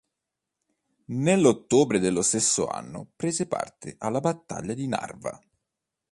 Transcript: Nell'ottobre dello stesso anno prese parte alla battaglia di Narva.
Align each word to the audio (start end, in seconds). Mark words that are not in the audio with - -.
Nell'ottobre 1.13 1.99
dello 1.99 2.23
stesso 2.23 2.65
anno 2.65 3.11
prese 3.15 3.45
parte 3.45 3.97
alla 3.99 4.19
battaglia 4.19 4.73
di 4.73 4.87
Narva. 4.87 5.39